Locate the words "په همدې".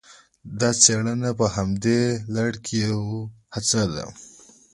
1.39-2.01